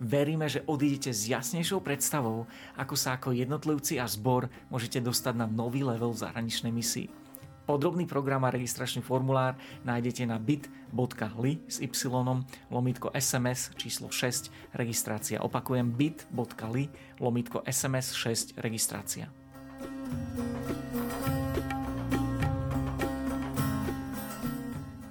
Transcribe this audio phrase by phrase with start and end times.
[0.00, 5.44] Veríme, že odídete s jasnejšou predstavou, ako sa ako jednotlivci a zbor môžete dostať na
[5.44, 7.12] nový level v zahraničnej misii.
[7.68, 11.86] Podrobný program a registračný formulár nájdete na bit.ly s y
[12.72, 15.38] lomitko sms číslo 6 registrácia.
[15.44, 16.88] Opakujem bit.ly
[17.20, 19.28] lomitko sms 6 registrácia.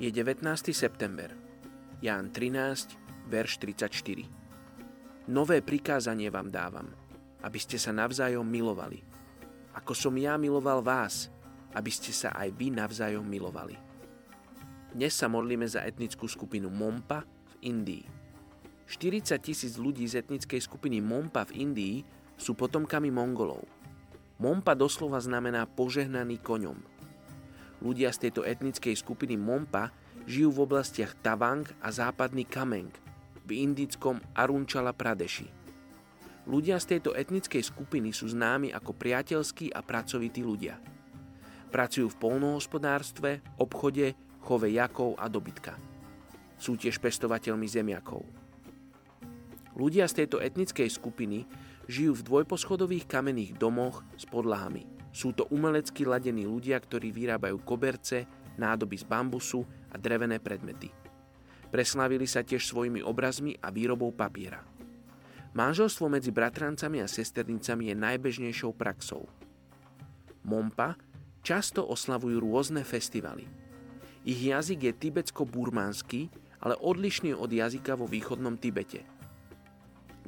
[0.00, 0.72] Je 19.
[0.72, 1.36] september.
[2.00, 2.96] Ján 13,
[3.28, 4.47] verš 34.
[5.28, 6.88] Nové prikázanie vám dávam,
[7.44, 9.04] aby ste sa navzájom milovali.
[9.76, 11.28] Ako som ja miloval vás,
[11.76, 13.76] aby ste sa aj vy navzájom milovali.
[14.88, 18.08] Dnes sa modlíme za etnickú skupinu Mompa v Indii.
[18.88, 21.96] 40 tisíc ľudí z etnickej skupiny Mompa v Indii
[22.40, 23.68] sú potomkami Mongolov.
[24.40, 26.80] Mompa doslova znamená požehnaný koňom.
[27.84, 29.92] Ľudia z tejto etnickej skupiny Mompa
[30.24, 32.96] žijú v oblastiach Tavang a západný Kameng–
[33.48, 35.48] v indickom Arunčala Pradeši.
[36.48, 40.76] Ľudia z tejto etnickej skupiny sú známi ako priateľskí a pracovití ľudia.
[41.72, 44.12] Pracujú v polnohospodárstve, obchode,
[44.44, 45.76] chove jakov a dobytka.
[46.60, 48.24] Sú tiež pestovateľmi zemiakov.
[49.76, 51.44] Ľudia z tejto etnickej skupiny
[51.88, 54.84] žijú v dvojposchodových kamenných domoch s podlahami.
[55.12, 58.28] Sú to umelecky ladení ľudia, ktorí vyrábajú koberce,
[58.60, 61.07] nádoby z bambusu a drevené predmety.
[61.68, 64.64] Preslavili sa tiež svojimi obrazmi a výrobou papiera.
[65.52, 69.28] Manželstvo medzi bratrancami a sesternicami je najbežnejšou praxou.
[70.44, 70.96] Mompa
[71.44, 73.48] často oslavujú rôzne festivaly.
[74.28, 76.28] Ich jazyk je tibetsko-burmánsky,
[76.60, 79.06] ale odlišný od jazyka vo východnom Tibete.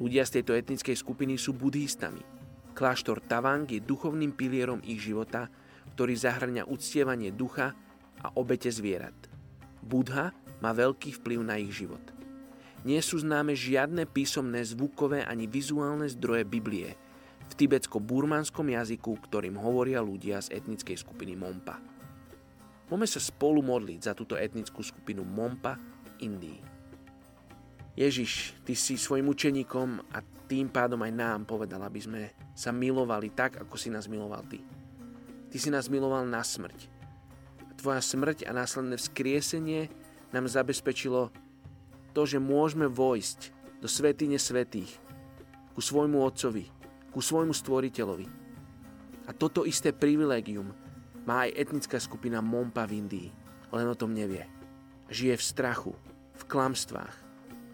[0.00, 2.24] Ľudia z tejto etnickej skupiny sú budhistami.
[2.72, 5.52] Kláštor Tavang je duchovným pilierom ich života,
[5.92, 7.76] ktorý zahrňa uctievanie ducha
[8.24, 9.16] a obete zvierat.
[9.84, 12.00] Budha má veľký vplyv na ich život.
[12.80, 16.96] Nie sú známe žiadne písomné zvukové ani vizuálne zdroje Biblie
[17.50, 21.76] v tibetsko-burmanskom jazyku, ktorým hovoria ľudia z etnickej skupiny Mompa.
[22.88, 26.60] Môžeme sa spolu modliť za túto etnickú skupinu Mompa v Indii.
[28.00, 32.22] Ježiš, Ty si svojim učeníkom a tým pádom aj nám povedal, aby sme
[32.56, 34.58] sa milovali tak, ako si nás miloval Ty.
[35.52, 36.88] Ty si nás miloval na smrť.
[37.76, 39.92] Tvoja smrť a následné vzkriesenie
[40.30, 41.30] nám zabezpečilo
[42.14, 44.90] to, že môžeme vojsť do svetine svetých,
[45.74, 46.66] ku svojmu Otcovi,
[47.14, 48.26] ku svojmu Stvoriteľovi.
[49.26, 50.74] A toto isté privilegium
[51.24, 53.28] má aj etnická skupina Mompa v Indii,
[53.70, 54.46] len o tom nevie.
[55.10, 55.92] Žije v strachu,
[56.34, 57.16] v klamstvách.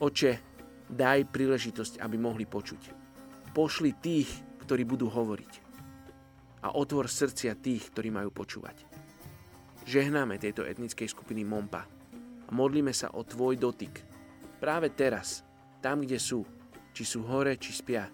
[0.00, 0.32] Oče,
[0.88, 2.82] daj príležitosť, aby mohli počuť.
[3.52, 4.28] Pošli tých,
[4.64, 5.52] ktorí budú hovoriť.
[6.64, 8.88] A otvor srdcia tých, ktorí majú počúvať.
[9.84, 12.01] Žehnáme tejto etnickej skupiny Mompa
[12.52, 14.04] modlíme sa o Tvoj dotyk.
[14.60, 15.42] Práve teraz,
[15.80, 16.44] tam, kde sú,
[16.92, 18.06] či sú hore, či spia.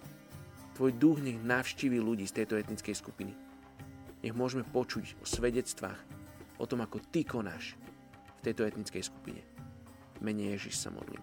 [0.79, 3.35] Tvoj duch nech navštívi ľudí z tejto etnickej skupiny.
[4.23, 6.01] Nech môžeme počuť o svedectvách,
[6.57, 7.75] o tom, ako Ty konáš
[8.39, 9.43] v tejto etnickej skupine.
[10.23, 11.23] Mene Ježiš sa modlím.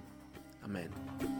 [0.64, 1.35] Amen.